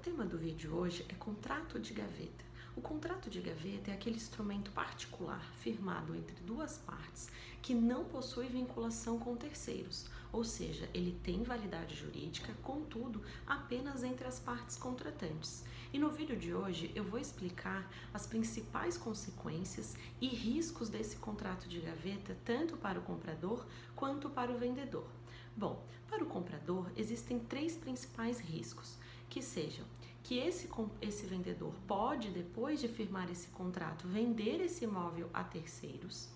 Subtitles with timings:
[0.00, 2.42] tema do vídeo hoje é contrato de gaveta.
[2.74, 7.28] O contrato de gaveta é aquele instrumento particular firmado entre duas partes
[7.60, 14.26] que não possui vinculação com terceiros, ou seja, ele tem validade jurídica, contudo, apenas entre
[14.26, 15.64] as partes contratantes.
[15.92, 21.68] E no vídeo de hoje eu vou explicar as principais consequências e riscos desse contrato
[21.68, 25.06] de gaveta, tanto para o comprador quanto para o vendedor.
[25.54, 28.96] Bom, para o comprador existem três principais riscos,
[29.30, 29.86] que sejam
[30.22, 30.68] que esse,
[31.00, 36.28] esse vendedor pode, depois de firmar esse contrato, vender esse imóvel a terceiros.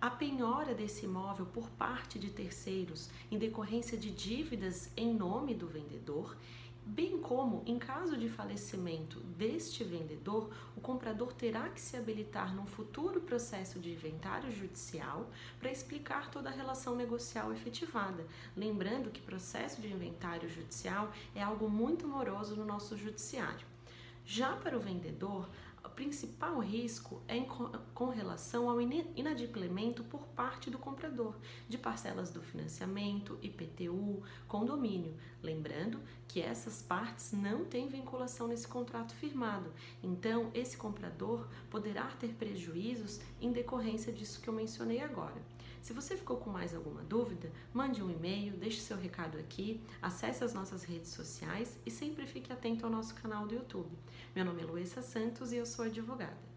[0.00, 5.66] A penhora desse imóvel por parte de terceiros em decorrência de dívidas em nome do
[5.66, 6.36] vendedor
[6.86, 12.66] bem como, em caso de falecimento deste vendedor, o comprador terá que se habilitar num
[12.66, 18.26] futuro processo de inventário judicial para explicar toda a relação negocial efetivada.
[18.56, 23.66] Lembrando que processo de inventário judicial é algo muito moroso no nosso judiciário.
[24.26, 25.48] Já para o vendedor,
[25.84, 27.38] o principal risco é
[27.94, 31.36] com relação ao inadimplemento por parte do comprador
[31.68, 35.14] de parcelas do financiamento, IPTU, condomínio.
[35.44, 39.70] Lembrando que essas partes não têm vinculação nesse contrato firmado,
[40.02, 45.36] então esse comprador poderá ter prejuízos em decorrência disso que eu mencionei agora.
[45.82, 50.42] Se você ficou com mais alguma dúvida, mande um e-mail, deixe seu recado aqui, acesse
[50.42, 53.94] as nossas redes sociais e sempre fique atento ao nosso canal do YouTube.
[54.34, 56.53] Meu nome é Luísa Santos e eu sou advogada.